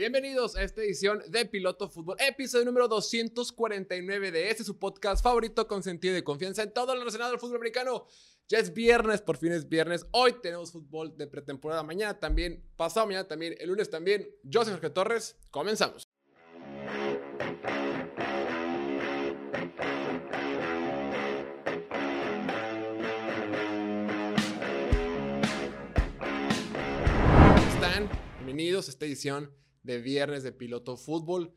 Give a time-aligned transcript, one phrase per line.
[0.00, 5.68] Bienvenidos a esta edición de Piloto Fútbol, episodio número 249 de este su podcast favorito
[5.68, 8.06] con sentido de confianza en todo lo relacionado al fútbol americano.
[8.48, 10.06] Ya es viernes, por fin es viernes.
[10.12, 11.82] Hoy tenemos fútbol de pretemporada.
[11.82, 14.26] Mañana también, pasado mañana también, el lunes también.
[14.42, 15.36] Yo soy Jorge Torres.
[15.50, 16.04] Comenzamos.
[28.38, 31.54] Bienvenidos a esta edición de viernes de piloto fútbol.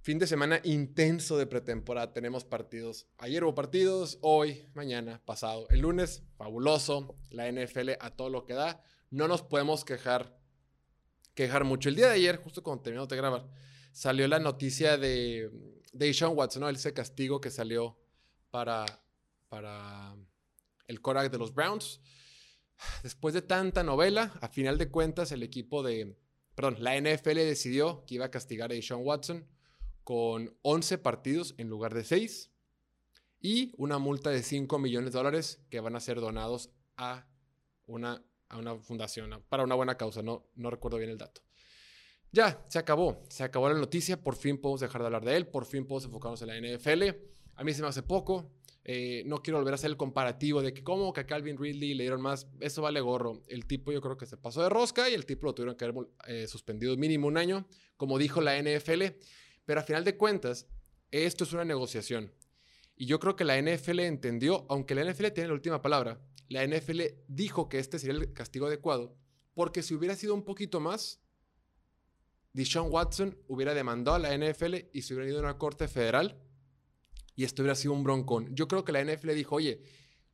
[0.00, 2.12] Fin de semana intenso de pretemporada.
[2.12, 3.06] Tenemos partidos.
[3.18, 5.68] Ayer hubo partidos, hoy, mañana, pasado.
[5.70, 7.16] El lunes, fabuloso.
[7.30, 8.82] La NFL a todo lo que da.
[9.10, 10.36] No nos podemos quejar,
[11.34, 11.88] quejar mucho.
[11.88, 13.48] El día de ayer, justo cuando terminamos de grabar,
[13.92, 15.50] salió la noticia de,
[15.92, 16.68] de Sean Watson, ¿no?
[16.68, 17.96] ese castigo que salió
[18.50, 18.84] para,
[19.48, 20.16] para
[20.88, 22.00] el Korak de los Browns.
[23.04, 26.16] Después de tanta novela, a final de cuentas, el equipo de,
[26.54, 29.46] perdón, la NFL decidió que iba a castigar a Deshaun Watson
[30.04, 32.50] con 11 partidos en lugar de 6
[33.40, 37.26] y una multa de 5 millones de dólares que van a ser donados a
[37.86, 41.42] una, a una fundación, para una buena causa, no, no recuerdo bien el dato.
[42.30, 45.46] Ya, se acabó, se acabó la noticia, por fin podemos dejar de hablar de él,
[45.46, 47.02] por fin podemos enfocarnos en la NFL.
[47.56, 48.50] A mí se me hace poco,
[48.84, 51.94] eh, no quiero volver a hacer el comparativo de que como que a Calvin Ridley
[51.94, 53.42] le dieron más, eso vale gorro.
[53.46, 55.84] El tipo yo creo que se pasó de rosca y el tipo lo tuvieron que
[55.84, 57.66] haber eh, suspendido mínimo un año,
[57.96, 59.02] como dijo la NFL.
[59.64, 60.66] Pero a final de cuentas,
[61.10, 62.32] esto es una negociación.
[62.96, 66.66] Y yo creo que la NFL entendió, aunque la NFL tiene la última palabra, la
[66.66, 69.16] NFL dijo que este sería el castigo adecuado,
[69.54, 71.20] porque si hubiera sido un poquito más,
[72.52, 76.41] Deshaun Watson hubiera demandado a la NFL y se hubiera ido a una corte federal
[77.34, 78.54] y esto hubiera sido un broncón.
[78.54, 79.82] Yo creo que la NFL dijo, oye,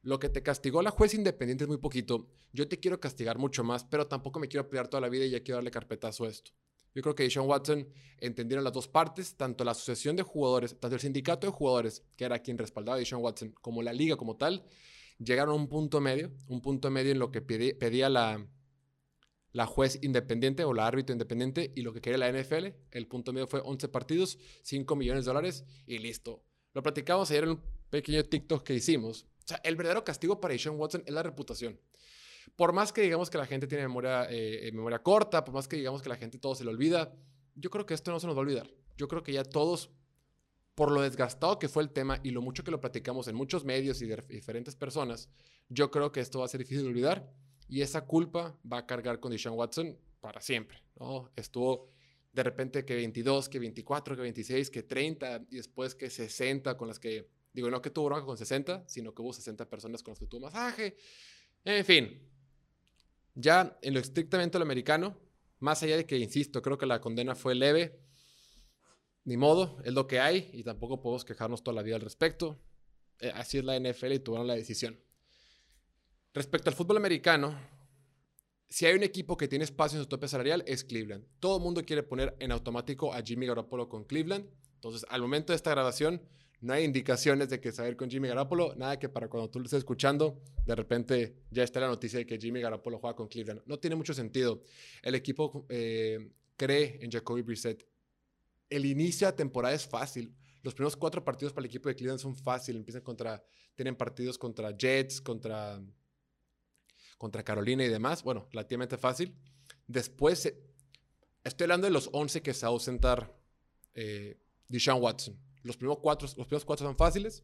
[0.02, 3.64] lo que te castigó la juez independiente es muy poquito, yo te quiero castigar mucho
[3.64, 6.28] más, pero tampoco me quiero pelear toda la vida y ya quiero darle carpetazo a
[6.28, 6.52] esto.
[6.94, 7.86] Yo creo que Deshaun Watson
[8.18, 12.24] entendieron las dos partes, tanto la asociación de jugadores, tanto el sindicato de jugadores, que
[12.24, 14.64] era quien respaldaba a Deshaun Watson, como la liga como tal,
[15.18, 18.44] llegaron a un punto medio, un punto medio en lo que pedía, la,
[19.52, 22.68] la juez independiente o la árbitro independiente y lo que quería la NFL.
[22.90, 26.42] El punto medio fue 11 partidos, 5 millones de dólares y listo.
[26.74, 29.26] Lo platicamos ayer en un pequeño TikTok que hicimos.
[29.44, 31.80] O sea, el verdadero castigo para Deshaun Watson es la reputación.
[32.56, 35.76] Por más que digamos que la gente tiene memoria, eh, memoria corta, por más que
[35.76, 37.14] digamos que la gente todo se le olvida,
[37.54, 38.70] yo creo que esto no se nos va a olvidar.
[38.96, 39.90] Yo creo que ya todos,
[40.74, 43.64] por lo desgastado que fue el tema y lo mucho que lo platicamos en muchos
[43.64, 45.28] medios y de diferentes personas,
[45.68, 47.30] yo creo que esto va a ser difícil de olvidar
[47.68, 50.82] y esa culpa va a cargar con Deshaun Watson para siempre.
[50.98, 51.30] ¿no?
[51.36, 51.90] Estuvo
[52.32, 56.88] de repente que 22, que 24, que 26, que 30 y después que 60 con
[56.88, 60.12] las que, digo, no que tuvo bronca con 60, sino que hubo 60 personas con
[60.12, 60.96] las que tuvo masaje.
[61.64, 62.28] En fin,
[63.34, 65.18] ya en lo estrictamente lo americano,
[65.60, 68.00] más allá de que, insisto, creo que la condena fue leve,
[69.24, 72.58] ni modo, es lo que hay y tampoco podemos quejarnos toda la vida al respecto.
[73.20, 74.98] Eh, así es la NFL y tuvieron la decisión.
[76.32, 77.58] Respecto al fútbol americano,
[78.68, 81.24] si hay un equipo que tiene espacio en su tope salarial, es Cleveland.
[81.40, 84.46] Todo el mundo quiere poner en automático a Jimmy Garoppolo con Cleveland.
[84.74, 86.20] Entonces, al momento de esta grabación,
[86.60, 88.74] no hay indicaciones de que se con Jimmy Garoppolo.
[88.74, 92.26] Nada que para cuando tú lo estés escuchando, de repente ya está la noticia de
[92.26, 93.62] que Jimmy Garoppolo juega con Cleveland.
[93.64, 94.62] No tiene mucho sentido.
[95.02, 97.86] El equipo eh, cree en Jacoby Brissett.
[98.68, 100.34] El inicio de temporada es fácil.
[100.62, 102.80] Los primeros cuatro partidos para el equipo de Cleveland son fáciles.
[102.80, 103.42] Empiezan contra,
[103.74, 105.80] tienen partidos contra Jets, contra,
[107.18, 108.22] contra Carolina y demás.
[108.22, 109.34] Bueno, relativamente fácil.
[109.86, 110.52] Después,
[111.44, 113.36] estoy hablando de los 11 que se va a ausentar
[113.94, 115.36] eh, Deshaun Watson.
[115.64, 117.42] Los primeros, cuatro, los primeros cuatro son fáciles,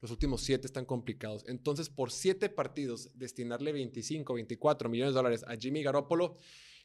[0.00, 1.44] los últimos siete están complicados.
[1.48, 6.36] Entonces, por siete partidos, destinarle 25, 24 millones de dólares a Jimmy Garoppolo,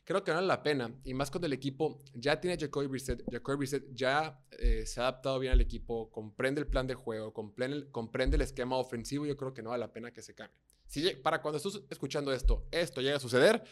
[0.03, 0.93] creo que vale la pena.
[1.03, 3.23] Y más cuando el equipo ya tiene a Jacoby Brissett.
[3.31, 7.33] Jacoby Brissett ya eh, se ha adaptado bien al equipo, comprende el plan de juego,
[7.33, 9.25] comprende el, comprende el esquema ofensivo.
[9.25, 10.57] Yo creo que no vale la pena que se cambie.
[10.91, 13.63] Si para cuando estés escuchando esto, esto llega a suceder,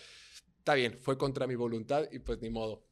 [0.58, 2.86] está bien, fue contra mi voluntad y pues ni modo.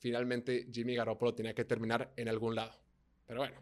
[0.00, 2.78] Finalmente Jimmy Garoppolo tenía que terminar en algún lado.
[3.26, 3.58] Pero bueno,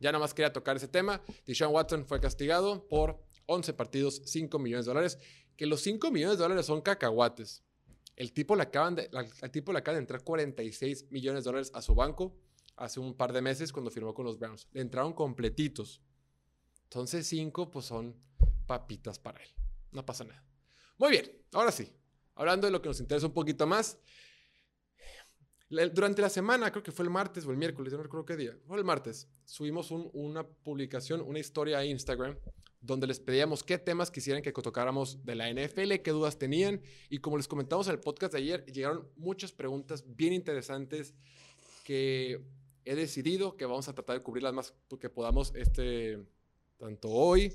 [0.00, 1.22] ya nada más quería tocar ese tema.
[1.46, 5.18] Deshaun Watson fue castigado por 11 partidos, 5 millones de dólares.
[5.56, 7.62] Que los 5 millones de dólares son cacahuates.
[8.16, 9.08] El tipo, le acaban de,
[9.52, 12.36] tipo le acaba de entrar 46 millones de dólares a su banco
[12.74, 14.66] hace un par de meses cuando firmó con los Browns.
[14.72, 16.02] Le entraron completitos.
[16.82, 18.16] Entonces 5 pues son
[18.72, 19.50] papitas para él.
[19.90, 20.42] No pasa nada.
[20.96, 21.92] Muy bien, ahora sí.
[22.34, 23.98] Hablando de lo que nos interesa un poquito más,
[25.92, 28.56] durante la semana, creo que fue el martes o el miércoles, no recuerdo qué día,
[28.66, 32.38] fue el martes, subimos una publicación, una historia a Instagram,
[32.80, 36.80] donde les pedíamos qué temas quisieran que tocáramos de la NFL, qué dudas tenían.
[37.10, 41.14] Y como les comentamos en el podcast de ayer, llegaron muchas preguntas bien interesantes
[41.84, 42.42] que
[42.86, 46.18] he decidido que vamos a tratar de cubrir las más que podamos este,
[46.78, 47.52] tanto hoy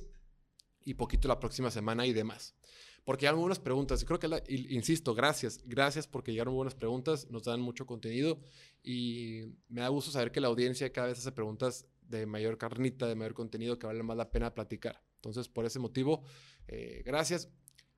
[0.87, 2.55] y poquito la próxima semana y demás.
[3.03, 4.01] Porque llegaron buenas preguntas.
[4.01, 5.59] Y creo que, insisto, gracias.
[5.65, 7.29] Gracias porque llegaron buenas preguntas.
[7.29, 8.39] Nos dan mucho contenido.
[8.83, 13.05] Y me da gusto saber que la audiencia cada vez hace preguntas de mayor carnita,
[13.05, 15.03] de mayor contenido, que vale más la pena platicar.
[15.15, 16.23] Entonces, por ese motivo,
[16.69, 17.49] eh, gracias.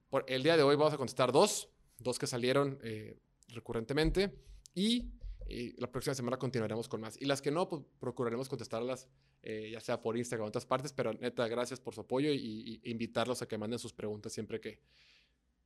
[0.10, 1.70] Por el día de hoy vamos a contestar dos.
[2.00, 3.20] Dos que salieron eh,
[3.50, 4.34] recurrentemente.
[4.74, 5.12] Y
[5.50, 7.20] y la próxima semana continuaremos con más.
[7.20, 9.08] Y las que no, pues procuraremos contestarlas,
[9.42, 10.94] eh, ya sea por Instagram o en otras partes.
[10.94, 14.80] Pero neta, gracias por su apoyo y, invitarlos a que manden sus preguntas siempre que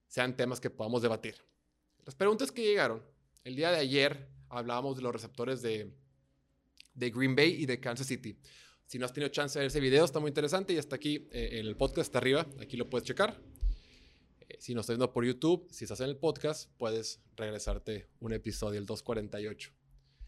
[0.08, 1.36] sean temas que podamos debatir.
[2.06, 3.02] Las preguntas que llegaron.
[3.44, 5.92] El día de ayer hablábamos de los receptores de,
[6.94, 8.38] de Green Bay y de Kansas City.
[8.86, 11.28] Si no has tenido chance de ver ese video, está muy interesante y está aquí
[11.32, 12.48] eh, en el podcast, está arriba.
[12.62, 13.53] Aquí lo puedes checar.
[14.60, 18.80] Si nos estás viendo por YouTube, si estás en el podcast, puedes regresarte un episodio,
[18.80, 19.72] el 248.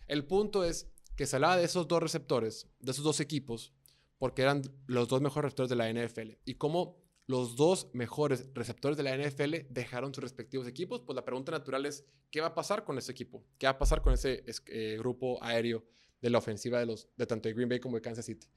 [0.08, 3.74] El punto es que se hablaba de esos dos receptores, de esos dos equipos,
[4.18, 6.38] porque eran los dos mejores receptores de la NFL.
[6.46, 11.26] Y cómo los dos mejores receptores de la NFL dejaron sus respectivos equipos, pues la
[11.26, 13.44] pregunta natural es, ¿qué va a pasar con ese equipo?
[13.58, 15.84] ¿Qué va a pasar con ese eh, grupo aéreo
[16.22, 18.48] de la ofensiva de, los, de tanto de Green Bay como de Kansas City?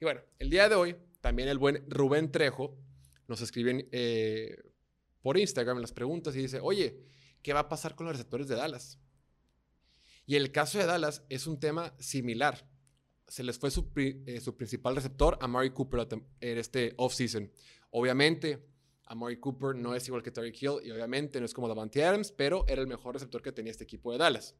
[0.00, 2.76] Y bueno, el día de hoy, también el buen Rubén Trejo
[3.28, 4.56] nos escribe eh,
[5.26, 7.02] por Instagram las preguntas y dice, oye,
[7.42, 9.00] ¿qué va a pasar con los receptores de Dallas?
[10.24, 12.70] Y el caso de Dallas es un tema similar.
[13.26, 17.50] Se les fue su, eh, principal receptor, a Mari Cooper, en este offseason.
[17.90, 18.68] Obviamente,
[19.04, 22.04] a Mari Cooper no es igual que Terry Hill y obviamente no es como Davante
[22.04, 24.54] Adams, pero era el mejor receptor que tenía este equipo de Dallas.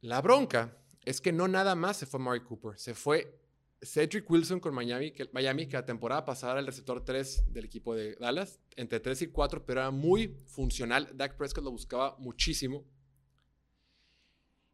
[0.00, 3.38] La bronca es que no nada más se fue Mari Cooper, se fue
[3.82, 8.14] Cedric Wilson con Miami que, la temporada pasada era el receptor 3 del equipo de
[8.14, 11.10] Dallas, entre 3 y 4, pero era muy funcional.
[11.14, 12.84] Dak Prescott lo buscaba muchísimo.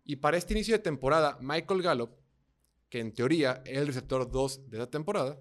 [0.04, 2.10] Y para este inicio de temporada, Michael Gallup,
[2.88, 5.40] que en teoría es el receptor 2 de la temporada,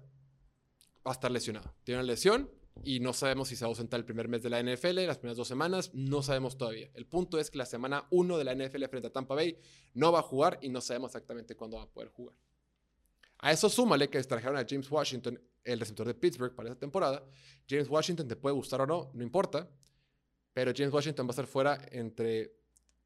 [1.06, 1.74] va a estar lesionado.
[1.84, 2.50] Tiene una lesión
[2.84, 5.18] y no sabemos si se va a ausentar el primer mes de la NFL, las
[5.18, 6.90] primeras dos semanas, no sabemos todavía.
[6.94, 9.58] El punto es que la semana 1 de la NFL frente a Tampa Bay
[9.94, 12.36] no va a jugar y no sabemos exactamente cuándo va a poder jugar.
[13.38, 17.24] A eso súmale que extrajeron a James Washington, el receptor de Pittsburgh para esta temporada.
[17.68, 19.68] James Washington te puede gustar o no, no importa.
[20.52, 22.52] Pero James Washington va a estar fuera entre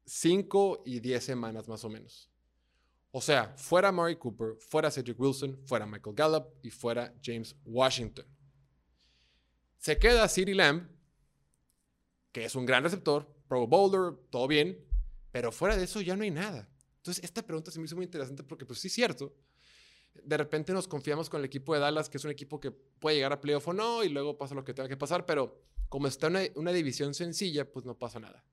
[0.05, 2.29] 5 y 10 semanas más o menos.
[3.11, 8.25] O sea, fuera Murray Cooper, fuera Cedric Wilson, fuera Michael Gallup y fuera James Washington.
[9.77, 10.89] Se queda CeeDee Lamb,
[12.31, 14.83] que es un gran receptor, Pro Bowler, todo bien,
[15.31, 16.67] pero fuera de eso ya no hay nada.
[16.97, 19.35] Entonces, esta pregunta se me hizo muy interesante porque, pues sí es cierto,
[20.13, 23.17] de repente nos confiamos con el equipo de Dallas, que es un equipo que puede
[23.17, 26.07] llegar a playoff o no, y luego pasa lo que tenga que pasar, pero como
[26.07, 28.43] está una, una división sencilla, pues no pasa nada.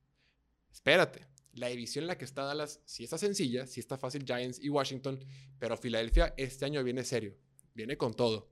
[0.73, 4.59] Espérate, la división en la que está Dallas sí está sencilla, sí está fácil Giants
[4.61, 5.25] y Washington,
[5.59, 7.37] pero Filadelfia este año viene serio,
[7.75, 8.49] viene con todo.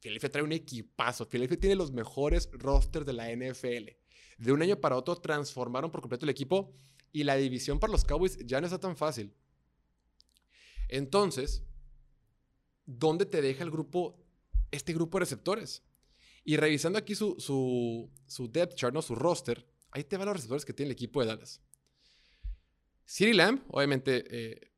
[0.00, 3.90] Filadelfia trae un equipazo, Filadelfia tiene los mejores rosters de la NFL.
[4.38, 6.74] De un año para otro transformaron por completo el equipo
[7.12, 9.32] y la división para los Cowboys ya no está tan fácil.
[10.88, 11.64] Entonces,
[12.86, 14.16] dónde te deja el grupo,
[14.70, 15.82] este grupo de receptores.
[16.44, 19.02] Y revisando aquí su, su, depth chart, ¿no?
[19.02, 21.60] su roster, ahí te van los receptores que tiene el equipo de Dallas.
[23.04, 24.72] Siri Lamb, obviamente, eh,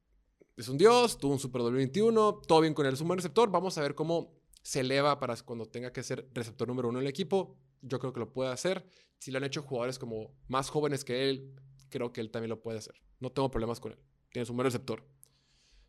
[0.56, 3.50] es un dios, tuvo un Super 21, todo bien con él, es un buen receptor.
[3.50, 7.04] Vamos a ver cómo se eleva para cuando tenga que ser receptor número uno en
[7.04, 7.56] el equipo.
[7.80, 8.85] Yo creo que lo puede hacer.
[9.18, 11.54] Si lo han hecho jugadores como más jóvenes que él,
[11.90, 12.94] creo que él también lo puede hacer.
[13.21, 13.99] No tengo problemas con él.
[14.30, 15.06] Tiene un buen receptor.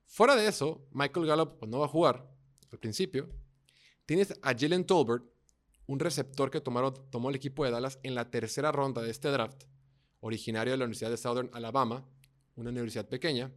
[0.10, 2.28] Fuera de eso, Michael Gallup pues, no va a jugar
[2.72, 3.30] al principio.
[4.08, 5.24] Tienes a Jalen Tolbert,
[5.86, 9.66] un receptor que tomó el equipo de Dallas en la tercera ronda de este draft,
[10.20, 12.04] originario de la Universidad de Southern Alabama,
[12.56, 13.51] una universidad pequeña.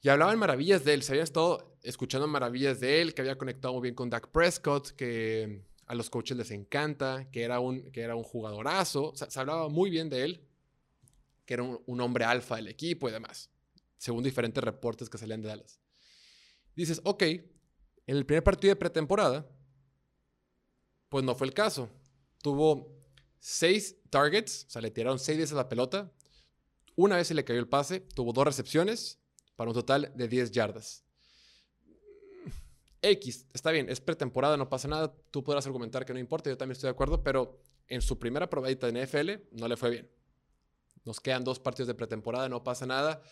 [0.00, 3.74] Y hablaban maravillas de él, se habían estado escuchando maravillas de él, que había conectado
[3.74, 8.00] muy bien con Dak Prescott, que a los coaches les encanta, que era un, que
[8.00, 9.12] era un jugadorazo.
[9.14, 10.40] se hablaba muy bien de él,
[11.44, 13.50] que era un hombre alfa del equipo y demás
[13.96, 15.80] según diferentes reportes que salían de Dallas.
[16.74, 19.48] Dices, ok, en el primer partido de pretemporada,
[21.08, 21.88] pues no fue el caso.
[22.42, 22.94] Tuvo
[23.38, 26.12] seis targets, o sea, le tiraron seis veces la pelota.
[26.96, 29.18] Una vez se le cayó el pase, tuvo dos recepciones
[29.56, 31.04] para un total de 10 yardas.
[33.02, 35.14] X, está bien, es pretemporada, no pasa nada.
[35.30, 38.48] Tú podrás argumentar que no importa, yo también estoy de acuerdo, pero en su primera
[38.48, 40.10] probadita de NFL no le fue bien.
[41.04, 43.22] Nos quedan dos partidos de pretemporada, no pasa nada.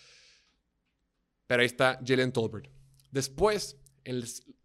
[1.52, 2.71] Pero ahí está Jalen Tolbert.
[3.11, 3.76] Después,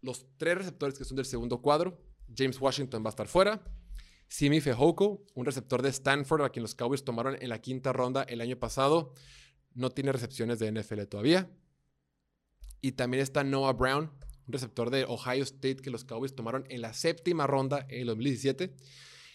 [0.01, 2.01] los tres receptores que son del segundo cuadro,
[2.33, 3.61] James Washington va a estar fuera.
[4.29, 8.23] Simi Fehoko, un receptor de Stanford a quien los Cowboys tomaron en la quinta ronda
[8.23, 9.13] el año pasado,
[9.73, 11.51] no tiene recepciones de NFL todavía.
[12.79, 14.09] Y también está Noah Brown,
[14.47, 18.07] un receptor de Ohio State que los Cowboys tomaron en la séptima ronda en el
[18.07, 18.73] 2017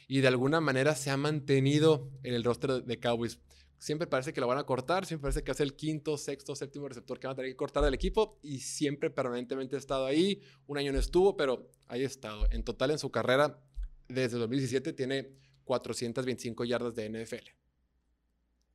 [0.09, 3.41] y de alguna manera se ha mantenido en el roster de Cowboys.
[3.83, 6.87] Siempre parece que lo van a cortar, siempre parece que es el quinto, sexto, séptimo
[6.87, 10.41] receptor que van a tener que cortar del equipo y siempre permanentemente ha estado ahí.
[10.69, 12.47] Un año no estuvo, pero ahí ha estado.
[12.53, 13.61] En total en su carrera,
[14.07, 17.51] desde 2017, tiene 425 yardas de NFL.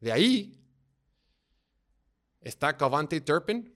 [0.02, 0.62] De ahí
[2.42, 3.74] está Cavante Turpin,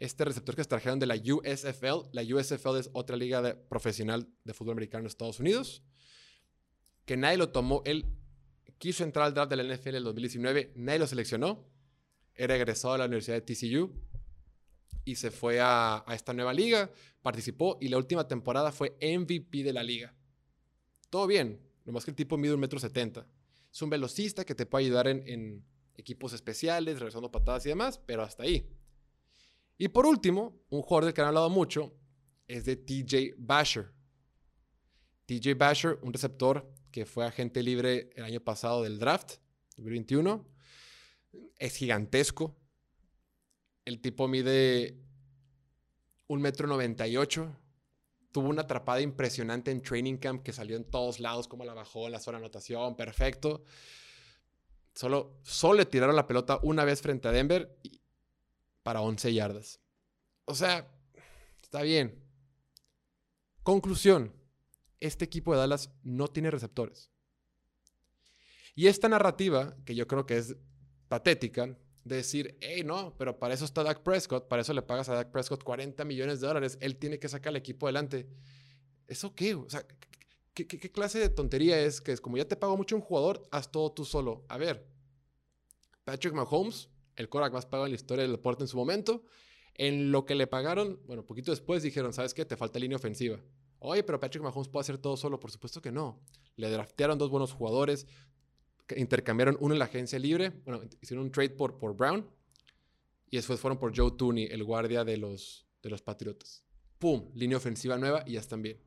[0.00, 2.08] este receptor que se trajeron de la USFL.
[2.10, 5.84] La USFL es otra liga profesional de fútbol americano en Estados Unidos.
[7.04, 7.82] Que nadie lo tomó.
[7.84, 8.15] Él
[8.78, 10.72] quiso entrar al draft de la NFL en el 2019.
[10.76, 11.64] Nadie lo seleccionó.
[12.34, 13.92] Era egresado de la Universidad de TCU.
[15.04, 16.90] Y se fue a, esta nueva liga.
[17.22, 20.14] Participó y la última temporada fue MVP de la liga.
[21.10, 21.60] Todo bien.
[21.84, 23.26] Nomás que el tipo mide un metro setenta.
[23.72, 25.64] Es un velocista que te puede ayudar en, en
[25.96, 28.68] equipos especiales, regresando patadas y demás, pero hasta ahí.
[29.78, 31.94] Y por último, un jugador del que han hablado mucho
[32.48, 33.92] es de TJ Basher.
[35.26, 39.34] TJ Basher, un receptor que fue agente libre el año pasado del draft,
[39.76, 40.46] 2021.
[41.58, 42.56] Es gigantesco.
[43.84, 44.98] El tipo mide
[46.28, 47.56] un metro 98.
[48.32, 52.08] Tuvo una atrapada impresionante en training camp que salió en todos lados, como la bajó
[52.08, 53.64] la zona anotación, perfecto.
[54.94, 57.78] Solo, solo le tiraron la pelota una vez frente a Denver
[58.82, 59.80] para 11 yardas.
[60.46, 60.90] O sea,
[61.62, 62.22] está bien.
[63.62, 64.32] Conclusión,
[65.00, 67.10] este equipo de Dallas no tiene receptores.
[68.74, 70.56] Y esta narrativa, que yo creo que es
[71.08, 75.08] patética, de decir, hey, no, pero para eso está Dak Prescott, para eso le pagas
[75.08, 78.28] a Dak Prescott 40 millones de dólares, él tiene que sacar al equipo adelante.
[79.08, 79.54] ¿Eso qué?
[79.54, 79.84] O sea,
[80.54, 83.70] ¿qué, clase de tontería es que es como ya te pago mucho un jugador, haz
[83.72, 84.44] todo tú solo?
[84.48, 84.86] A ver,
[86.04, 89.24] Patrick Mahomes el Korak más pagado en la historia del deporte en su momento.
[89.74, 92.44] En lo que le pagaron, bueno, poquito después dijeron, ¿sabes qué?
[92.44, 93.40] Te falta línea ofensiva.
[93.78, 95.38] Oye, pero Patrick Mahomes puede hacer todo solo.
[95.38, 96.20] Por supuesto que no.
[96.56, 98.06] Le draftearon dos buenos jugadores,
[98.96, 102.26] intercambiaron uno en la agencia libre, bueno, hicieron un trade por, por Brown
[103.30, 106.64] y después fueron por Joe Tooney, el guardia de los, de los Patriotas.
[106.98, 107.30] ¡Pum!
[107.34, 108.80] Línea ofensiva nueva y ya están bien.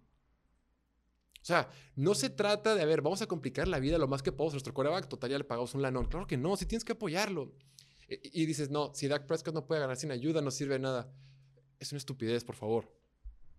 [1.41, 4.21] O sea, no se trata de, a ver, vamos a complicar la vida lo más
[4.21, 5.07] que podamos nuestro coreback.
[5.07, 6.05] Total, ya le pagamos un lanón.
[6.05, 7.53] Claro que no, si tienes que apoyarlo.
[8.07, 11.13] Y, dices, no, si Dak Prescott no puede ganar sin ayuda, no sirve nada.
[11.79, 12.91] Es una estupidez, por favor.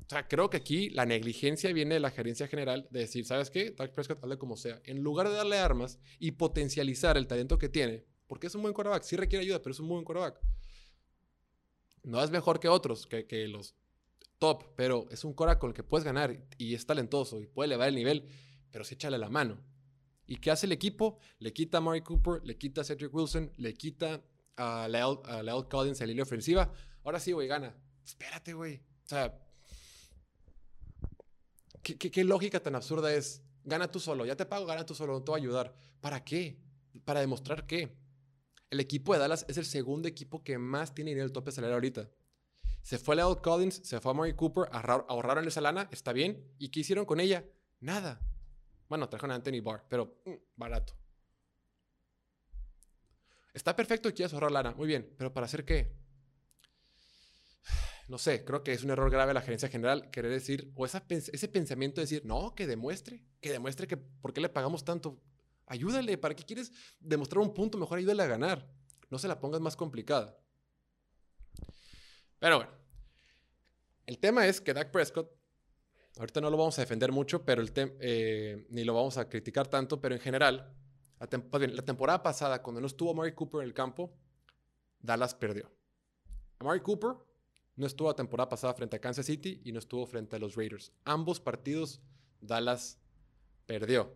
[0.07, 3.51] O sea, creo que aquí la negligencia viene de la gerencia general de decir, ¿sabes
[3.51, 3.71] qué?
[3.71, 4.81] Dak Prescott hazle como sea.
[4.85, 8.75] En lugar de darle armas y potencializar el talento que tiene, porque es un buen
[8.75, 10.41] quarterback, sí requiere ayuda, pero es un buen quarterback.
[12.03, 13.77] No es mejor que otros, que, que los
[14.39, 17.67] top, pero es un quarterback con el que puedes ganar y es talentoso y puede
[17.67, 18.27] elevar el nivel,
[18.71, 19.61] pero sí échale la mano.
[20.27, 21.19] ¿Y qué hace el equipo?
[21.41, 24.23] Le quita a Murray Cooper, le quita a Cedric Wilson, le quita
[24.57, 26.73] a Leo, Collins en la línea ofensiva.
[27.05, 27.75] Ahora sí, güey, gana.
[28.05, 28.77] Espérate, güey.
[28.77, 29.37] O sea,
[31.83, 33.43] ¿qué, lógica tan absurda es?
[33.65, 35.75] Gana tú solo, ya te pago, gana tú solo, no te voy a ayudar.
[36.01, 36.59] ¿Para qué?
[37.05, 37.97] ¿Para demostrar qué?
[38.71, 41.75] El equipo de Dallas es el segundo equipo que más tiene dinero el tope salarial
[41.75, 42.09] ahorita.
[42.83, 46.55] Se fue Leo Collins, se fue a Murray Cooper, ahorraron esa lana, está bien.
[46.59, 47.45] ¿Y qué hicieron con ella?
[47.81, 48.21] Nada.
[48.89, 50.95] Bueno, trajeron a Anthony Barr, pero mm, barato.
[53.53, 54.73] Está perfecto y quieres ahorrar lana.
[54.73, 56.00] Muy bien, pero ¿para hacer qué?
[58.11, 61.49] No sé, creo que es un error grave la gerencia general querer decir, o ese
[61.49, 65.23] pensamiento de decir, no, que demuestre, que demuestre que por qué le pagamos tanto.
[65.67, 67.79] Ayúdale, ¿para qué quieres demostrar un punto?
[67.79, 68.69] Mejor ayúdale a ganar.
[69.11, 70.37] No se la pongas más complicada.
[72.41, 72.73] Pero bueno,
[74.07, 75.31] el tema es que Dak Prescott,
[76.19, 80.01] ahorita no lo vamos a defender mucho, pero eh, ni lo vamos a criticar tanto,
[80.01, 80.75] pero en general,
[81.21, 81.29] la,
[81.85, 84.13] temporada pasada, cuando no estuvo Murray Cooper en el campo,
[84.99, 85.71] Dallas perdió.
[86.59, 87.30] Murray Cooper
[87.81, 90.55] no estuvo la temporada pasada frente a Kansas City y no estuvo frente a los
[90.55, 90.93] Raiders.
[91.05, 92.01] Ambos partidos,
[92.41, 92.99] Dallas
[93.65, 94.15] perdió.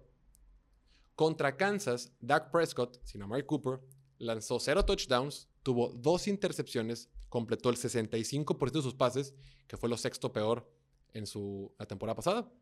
[1.17, 3.81] Contra Kansas, Dak Prescott, sin Amari Cooper,
[4.19, 9.35] lanzó cero touchdowns, tuvo dos intercepciones, completó el 65% de sus pases,
[9.67, 10.71] que fue lo sexto peor
[11.15, 12.53] en su, la temporada pasada.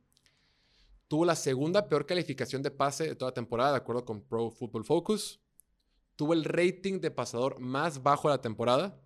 [1.09, 4.51] Tuvo la segunda peor calificación de pase de toda la temporada, de acuerdo con Pro
[4.51, 5.41] Football Focus.
[6.15, 9.01] Tuvo el rating de pasador más bajo de la temporada.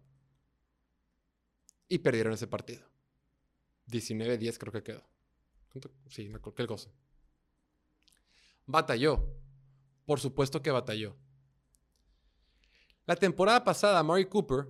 [1.89, 2.83] Y perdieron ese partido.
[3.89, 5.09] 19-10 creo que quedó.
[6.09, 6.91] Sí, cualquier cosa.
[8.67, 9.29] Batalló.
[10.05, 11.17] Por supuesto que batalló.
[13.07, 14.69] La temporada pasada, Murray Cooper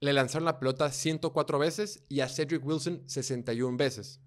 [0.00, 4.20] le lanzaron la pelota 104 veces y a Cedric Wilson 61 veces.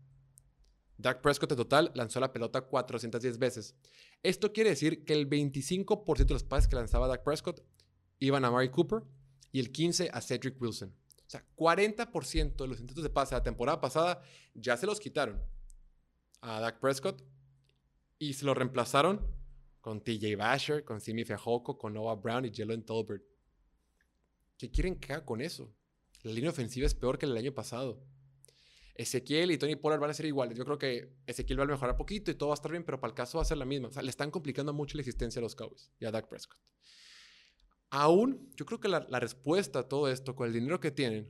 [0.97, 3.75] Dak Prescott en total lanzó la pelota 410 veces.
[4.21, 7.63] Esto quiere decir que el 25% de los pases que lanzaba Dak Prescott
[8.19, 9.03] iban a Mari Cooper
[9.51, 10.89] y el 15% a Cedric Wilson.
[10.89, 14.21] O sea, 40% de los intentos de pase de la temporada pasada
[14.53, 15.41] ya se los quitaron
[16.41, 17.23] a Dak Prescott
[18.19, 19.25] y se lo reemplazaron
[19.79, 23.23] con TJ Basher, con Simi Fejoco, con Noah Brown y Jalen Tolbert.
[24.57, 25.73] ¿Qué quieren que haga con eso?
[26.23, 28.03] La línea ofensiva es peor que el año pasado.
[28.93, 30.57] Ezequiel y Tony Pollard van a ser iguales.
[30.57, 32.99] Yo creo que Ezequiel va a mejorar poquito y todo va a estar bien, pero
[32.99, 33.87] para el caso va a ser la misma.
[33.87, 36.59] O sea, le están complicando mucho la existencia a los Cowboys y a Dak Prescott.
[37.91, 41.29] Aún, yo creo que la, respuesta a todo esto, con el dinero que tienen,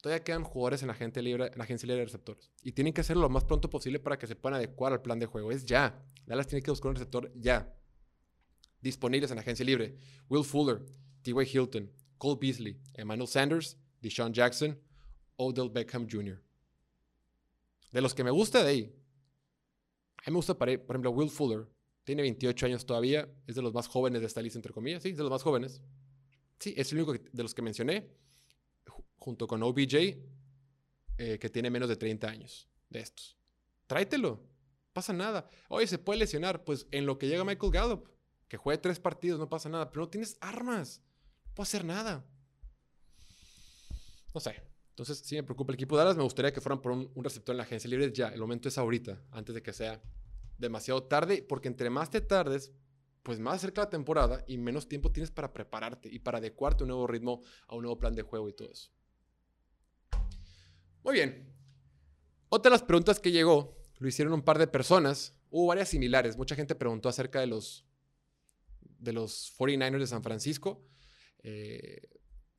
[0.00, 2.52] todavía quedan jugadores en la, agencia libre, en la agencia libre de receptores.
[2.62, 5.18] Y tienen que hacerlo lo más pronto posible para que se puedan adecuar al plan
[5.18, 5.50] de juego.
[5.50, 6.00] Es ya.
[6.24, 7.76] Dallas tiene que buscar un receptor ya.
[8.80, 9.98] Disponibles en la agencia libre.
[10.28, 10.86] Will Fuller,
[11.22, 11.34] T.Y.
[11.52, 14.78] Hilton, Cole Beasley, Emmanuel Sanders, Deshaun Jackson,
[15.34, 16.40] Odell Beckham Jr.
[17.90, 18.96] De los que me gusta de ahí,
[20.18, 21.66] a mí me gusta, por ejemplo, Will Fuller.
[22.06, 23.28] Tiene 28 años todavía.
[23.46, 25.02] Es de los más jóvenes de esta lista, entre comillas.
[25.02, 25.82] Sí, es de los más jóvenes.
[26.58, 28.08] Sí, es el único de los que mencioné,
[29.16, 30.16] junto con OBJ,
[31.18, 33.36] eh, que tiene menos de 30 años de estos.
[33.88, 34.40] Tráetelo.
[34.92, 35.50] Pasa nada.
[35.68, 36.64] Oye, se puede lesionar.
[36.64, 38.08] Pues en lo que llega Michael Gallup,
[38.48, 39.90] que juegue tres partidos, no pasa nada.
[39.90, 41.02] Pero no tienes armas
[41.56, 42.24] puedo hacer nada.
[44.32, 44.62] No sé.
[44.90, 46.16] Entonces, sí me preocupa el equipo de Dallas.
[46.16, 48.28] Me gustaría que fueran por un, receptor en la agencia libre ya.
[48.28, 50.00] El momento es ahorita, antes de que sea
[50.58, 52.72] demasiado tarde, porque entre más te tardes,
[53.22, 56.84] pues más cerca la temporada y menos tiempo tienes para prepararte y para adecuarte a
[56.84, 58.90] un nuevo ritmo, a un nuevo plan de juego y todo eso.
[61.02, 61.52] Muy bien.
[62.48, 66.36] Otra de las preguntas que llegó, lo hicieron un par de personas, hubo varias similares.
[66.36, 67.84] Mucha gente preguntó acerca de los,
[68.80, 70.84] de los 49ers de San Francisco.
[71.42, 72.00] Eh,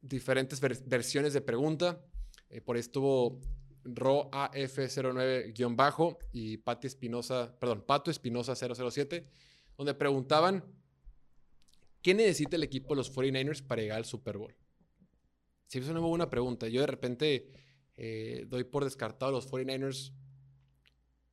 [0.01, 2.03] diferentes ver versiones de pregunta.
[2.49, 3.41] Eh, por esto hubo
[3.87, 9.27] ROAF09- y Pati Espinosa, perdón, Pato Espinosa 007,
[9.77, 10.63] donde preguntaban
[12.01, 14.55] ¿qué necesita el equipo de los 49ers para llegar al Super Bowl?
[15.67, 16.69] Sí, es una muy buena pregunta.
[16.69, 17.51] Yo de repente
[17.97, 20.13] eh, doy por descartado a los 49ers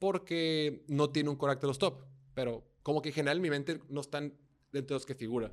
[0.01, 4.01] porque no tiene un carácter los top, pero como que en general mi mente no
[4.01, 4.35] están
[4.73, 5.53] dentro de los que figura.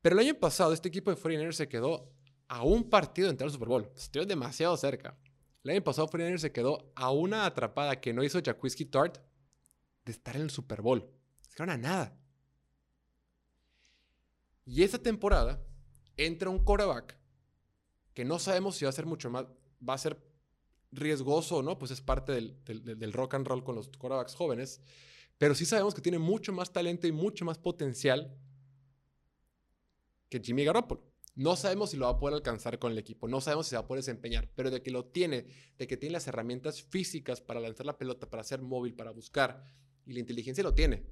[0.00, 2.10] Pero el año pasado este equipo de 49ers se quedó
[2.48, 3.90] a un partido de entrar al Super Bowl.
[3.94, 5.16] Estoy demasiado cerca.
[5.64, 9.18] El año pasado 49 se quedó a una atrapada que no hizo Jacuzzi Tart
[10.04, 11.08] de estar en el Super Bowl.
[11.48, 12.18] Se quedaron a nada.
[14.64, 15.62] Y esta temporada
[16.16, 17.16] entra un quarterback
[18.14, 19.46] que no sabemos si va a ser mucho más,
[19.86, 20.20] va a ser
[20.90, 24.80] riesgoso o no, pues es parte del, del rock and roll con los quarterbacks jóvenes,
[25.38, 28.36] pero sí sabemos que tiene mucho más talento y mucho más potencial
[30.28, 31.07] que Jimmy Garoppolo.
[31.38, 33.76] No sabemos si lo va a poder alcanzar con el equipo, no sabemos si se
[33.76, 35.46] va a poder desempeñar, pero de que lo tiene,
[35.78, 39.64] de que tiene las herramientas físicas para lanzar la pelota, para ser móvil, para buscar,
[40.04, 41.06] y la inteligencia lo tiene.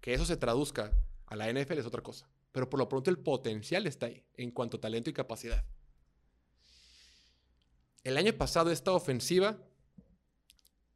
[0.00, 3.18] Que eso se traduzca a la NFL es otra cosa, pero por lo pronto el
[3.18, 5.64] potencial está ahí en cuanto a talento y capacidad.
[8.04, 9.58] El año pasado esta ofensiva,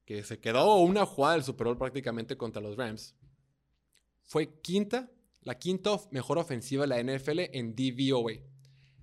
[0.04, 3.16] que se quedó una jugada del Super Bowl prácticamente contra los Rams,
[4.22, 5.10] fue quinta
[5.42, 8.34] la quinta mejor ofensiva de la NFL en DVOA.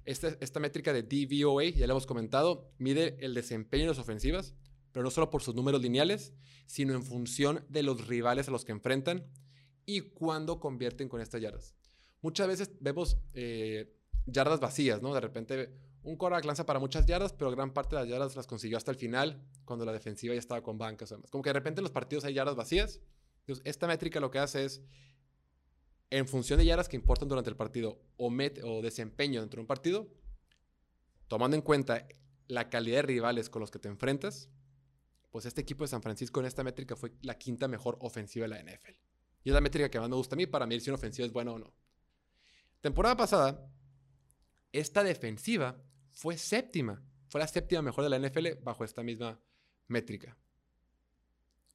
[0.06, 4.56] Esta, esta métrica de DVOA, ya lo hemos comentado, mide el desempeño de las ofensivas,
[4.91, 6.34] pero no solo por sus números lineales,
[6.68, 9.26] sino en función de los rivales a los que enfrentan
[9.86, 11.76] y cuándo convierten con estas yardas.
[12.22, 13.94] Muchas veces vemos eh,
[14.26, 15.13] yardas vacías, ¿no?
[15.13, 18.46] De repente un quarterback lanza para muchas yardas, pero gran parte de las yardas las
[18.46, 21.32] consiguió hasta el final, cuando la defensiva ya estaba con bancas o demás.
[21.32, 23.02] Como que de repente en los partidos hay yardas vacías.
[23.39, 24.84] Entonces, esta métrica lo que hace es
[26.10, 29.68] en función de yardas que importan durante el partido o, o desempeño dentro de un
[29.68, 30.08] partido,
[31.28, 32.08] tomando en cuenta
[32.48, 34.50] la calidad de rivales con los que te enfrentas,
[35.32, 38.50] pues este equipo de San Francisco en esta métrica fue la quinta mejor ofensiva de
[38.50, 38.94] la NFL.
[39.44, 41.26] Y es la métrica que más me gusta a mí para medir si una ofensiva
[41.26, 41.74] es buena o no.
[42.82, 43.70] Temporada pasada,
[44.72, 47.04] esta defensiva fue séptima.
[47.28, 49.39] Fue la séptima mejor de la NFL bajo esta misma
[49.88, 50.38] métrica.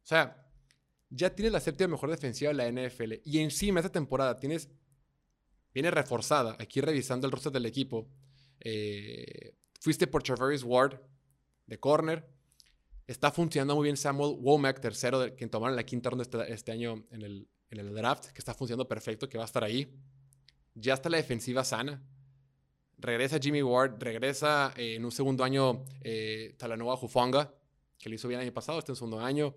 [0.02, 0.49] O sea,
[1.10, 4.70] ya tienes la séptima mejor defensiva de la NFL y encima esta temporada tienes,
[5.74, 8.08] viene reforzada, aquí revisando el roster del equipo,
[8.60, 11.00] eh, fuiste por Travis Ward
[11.66, 12.26] de corner,
[13.06, 16.70] está funcionando muy bien Samuel Womack, tercero, de, quien tomaron la quinta ronda este, este,
[16.70, 19.92] año en el, en el draft, que está funcionando perfecto, que va a estar ahí.
[20.74, 22.00] Ya está la defensiva sana.
[22.98, 27.52] Regresa Jimmy Ward, regresa eh, en un segundo año eh, Talanoa Jufonga,
[27.98, 29.56] que lo hizo bien el año pasado, está en segundo año.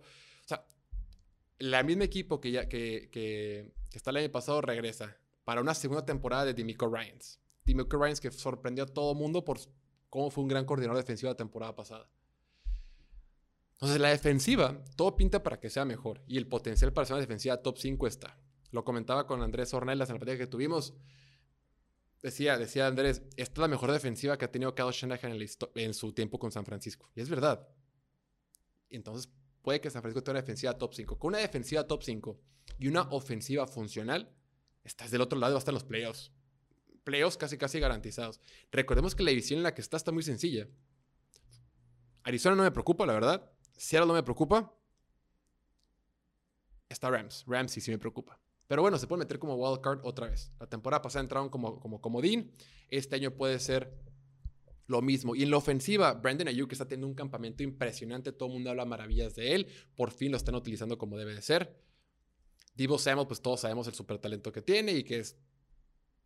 [1.59, 6.05] La misma equipo que, ya, que, que, está el año pasado regresa para una segunda
[6.05, 7.39] temporada de Dimico Ryans.
[7.63, 9.59] Dimico Ryans que sorprendió a todo mundo por
[10.09, 12.09] cómo fue un gran coordinador defensivo la temporada pasada.
[13.73, 16.21] Entonces, la defensiva, todo pinta para que sea mejor.
[16.27, 18.39] Y el potencial para ser una defensiva top 5 está.
[18.71, 20.93] Lo comentaba con Andrés Ornelas en la partida que tuvimos.
[22.21, 25.93] Decía, decía Andrés, esta es la mejor defensiva que ha tenido Kyle Shanahan en, en
[25.93, 27.11] su tiempo con San Francisco.
[27.13, 27.67] Y es verdad.
[28.89, 29.29] Entonces,
[29.63, 31.17] puede que San Francisco tenga una defensiva top 5.
[31.17, 32.39] Con una defensiva top 5
[32.77, 34.31] y una ofensiva funcional,
[34.83, 36.31] estás del otro lado hasta los playoffs.
[37.03, 38.39] Playoffs casi casi garantizados.
[38.71, 40.67] Recordemos que la división en la que está está muy sencilla.
[42.23, 43.51] Arizona no me preocupa, la verdad.
[43.75, 44.73] Seattle no me preocupa.
[46.87, 47.43] Está Rams.
[47.47, 48.39] Rams sí, sí me preocupa.
[48.67, 50.51] Pero bueno, se puede meter como wildcard otra vez.
[50.59, 52.51] La temporada pasada entraron como, como comodín.
[52.89, 53.93] Este año puede ser
[54.87, 55.35] lo mismo.
[55.35, 58.31] Y en la ofensiva, Brandon Ayuk está teniendo un campamento impresionante.
[58.31, 59.67] Todo el mundo habla maravillas de él.
[59.95, 61.75] Por fin lo están utilizando como debe de ser.
[62.75, 65.37] Divo Samuel, pues todos sabemos el super talento que tiene y que es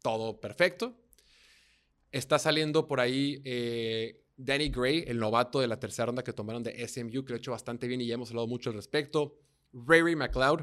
[0.02, 0.98] todo perfecto.
[2.12, 6.64] Está saliendo por ahí eh, Danny Gray, el novato de la tercera ronda que tomaron
[6.64, 9.38] de SMU, que lo ha hecho bastante bien y ya hemos hablado mucho al respecto.
[9.74, 10.62] Ray McLeod,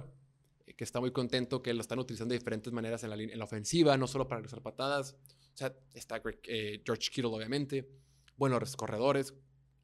[0.76, 3.44] que está muy contento que lo están utilizando de diferentes maneras en la, en la
[3.44, 5.16] ofensiva, no solo para regresar patadas.
[5.54, 7.88] O sea, está eh, George Kittle, obviamente.
[8.36, 9.32] Buenos corredores.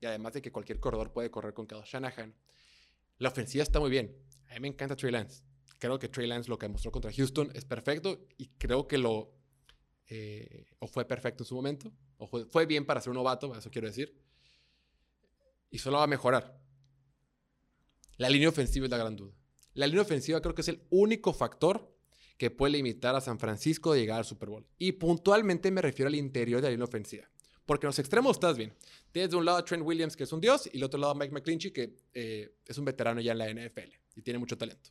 [0.00, 2.34] Y además de que cualquier corredor puede correr con Kyle Shanahan.
[3.18, 4.16] La ofensiva está muy bien.
[4.48, 5.44] A mí me encanta Trey Lance.
[5.78, 9.40] Creo que Trey Lance lo que mostró contra Houston es perfecto y creo que lo
[10.12, 13.70] eh, o fue perfecto en su momento, o fue, bien para ser un novato, eso
[13.70, 14.20] quiero decir,
[15.70, 16.60] y solo va a mejorar.
[18.16, 19.32] La línea ofensiva es la gran duda.
[19.74, 21.89] La línea ofensiva creo que es el único factor
[22.40, 24.66] que puede limitar a San Francisco de llegar al Super Bowl.
[24.78, 27.28] Y puntualmente me refiero al interior de la línea ofensiva.
[27.66, 28.72] Porque en los extremos estás bien.
[29.12, 31.12] Tienes de un lado a Trent Williams, que es un dios, y del otro lado
[31.12, 34.56] a Mike McClinchy, que eh, es un veterano ya en la NFL y tiene mucho
[34.56, 34.88] talento.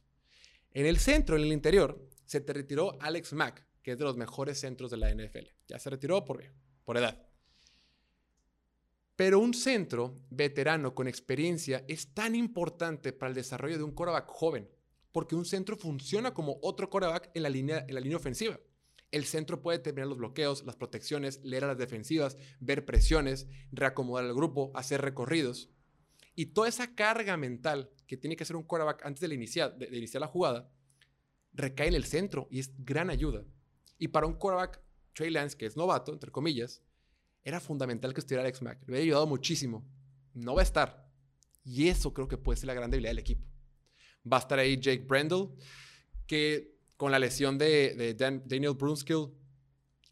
[0.74, 4.16] En el centro, en el interior, se te retiró Alex Mack, que es de los
[4.16, 5.48] mejores centros de la NFL.
[5.68, 6.44] Ya se retiró por,
[6.98, 7.28] edad.
[9.16, 14.28] Pero un centro veterano con experiencia es tan importante para el desarrollo de un quarterback
[14.28, 14.70] joven,
[15.12, 18.60] porque un centro funciona como otro quarterback en la línea, en la línea ofensiva.
[19.12, 24.26] El centro puede terminar los bloqueos, las protecciones, leer a las defensivas, ver presiones, reacomodar
[24.26, 25.70] al grupo, hacer recorridos.
[26.36, 29.98] Y toda esa carga mental que tiene que hacer un quarterback antes de iniciar, de
[29.98, 30.72] iniciar la jugada
[31.54, 33.44] recae en el centro y es gran ayuda.
[33.98, 34.82] Y para un quarterback,
[35.14, 36.82] Trey Lance, que es novato, entre comillas,
[37.44, 38.88] era fundamental que estuviera Alex Mack.
[38.88, 39.86] Le había ayudado muchísimo.
[40.34, 41.10] No va a estar.
[41.64, 43.46] Y eso creo que puede ser la gran debilidad del equipo.
[44.32, 45.50] Va a estar ahí Jake Brendel,
[46.28, 48.14] que con la lesión de,
[48.46, 49.30] Daniel Brunskill,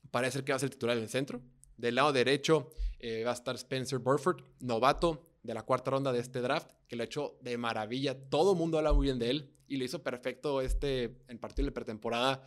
[0.09, 1.41] parece que va a ser titular en el centro.
[1.75, 6.19] Del lado derecho eh, va a estar Spencer Burford, novato de la cuarta ronda de
[6.19, 8.17] este draft, que lo ha hecho de maravilla.
[8.29, 11.65] Todo el mundo habla muy bien de él y lo hizo perfecto este, en partido
[11.65, 12.41] de pretemporada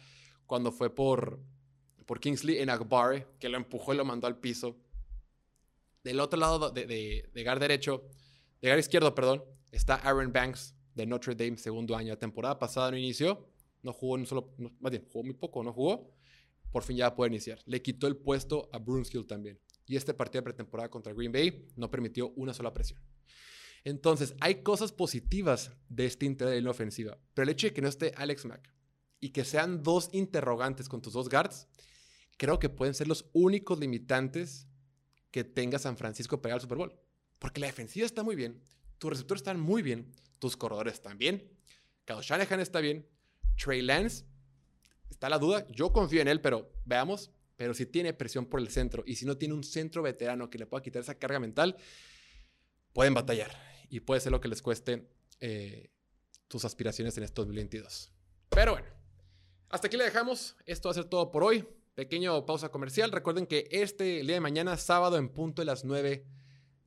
[0.47, 1.39] cuando fue por,
[2.07, 4.77] por Kingsley en Akbar, que lo empujó y lo mandó al piso.
[6.03, 8.09] Del otro lado de, de, de gar derecho,
[8.63, 12.11] de gar izquierdo, perdón, está Aaron Banks de Notre Dame, segundo año.
[12.11, 13.49] La temporada pasada no inició,
[13.83, 16.13] no jugó un solo, más bien, jugó muy poco, no jugó.
[16.71, 17.59] Por fin ya puede iniciar.
[17.67, 19.61] Le quitó el puesto a Brunskill también.
[19.87, 23.01] Y este partido de pretemporada contra Green Bay no permitió una sola presión.
[23.83, 27.81] Entonces, hay cosas positivas de este interior de la ofensiva, pero el hecho de que
[27.81, 28.71] no esté Alex Mack,
[29.21, 31.69] y que sean dos interrogantes con tus dos guards,
[32.37, 34.67] creo que pueden ser los únicos limitantes
[35.31, 36.99] que tenga San Francisco para el Super Bowl.
[37.39, 38.63] Porque la defensiva está muy bien,
[38.99, 41.49] tus receptores están muy bien, tus corredores están bien,
[42.05, 43.07] Kyle Shanahan está bien,
[43.57, 44.25] Trey Lance,
[45.09, 48.71] está la duda, yo confío en él, pero veamos, pero si tiene presión por el
[48.71, 51.77] centro y si no tiene un centro veterano que le pueda quitar esa carga mental,
[52.93, 53.51] pueden batallar
[53.89, 55.09] y puede ser lo que les cueste
[55.41, 55.91] eh,
[56.65, 58.13] aspiraciones en estos 2022.
[58.49, 58.89] Pero bueno,
[59.69, 60.57] hasta aquí le dejamos.
[60.67, 61.67] Esto va a ser todo por hoy.
[61.95, 63.13] Pequeño pausa comercial.
[63.13, 66.27] Recuerden que este día de mañana, sábado, en punto de las 9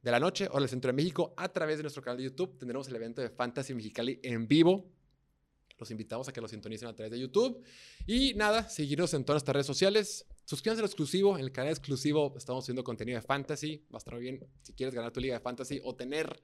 [0.04, 2.58] de la noche, hora del centro de México, a través de nuestro canal de YouTube,
[2.60, 4.92] tendremos el evento de Fantasy Mexicali en vivo.
[5.80, 7.64] Los invitamos a que lo sintonicen a través de YouTube.
[8.06, 10.26] Y nada, seguirnos en todas nuestras redes sociales.
[10.44, 11.38] Suscríbanse al exclusivo.
[11.38, 13.78] En el canal exclusivo estamos haciendo contenido de fantasy.
[13.94, 16.44] Va a estar bien si quieres ganar tu liga de fantasy o tener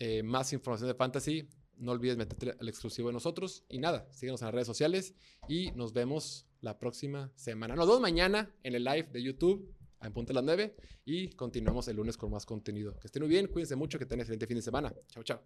[0.00, 1.48] eh, más información de fantasy.
[1.76, 3.62] No olvides meterte al exclusivo de nosotros.
[3.68, 5.14] Y nada, síguenos en las redes sociales
[5.48, 7.76] y nos vemos la próxima semana.
[7.76, 11.96] Nos vemos mañana en el live de YouTube en Punta las 9 y continuamos el
[11.96, 12.98] lunes con más contenido.
[12.98, 14.92] Que estén muy bien, cuídense mucho, que tengan excelente fin de semana.
[15.08, 15.40] Chao, chao.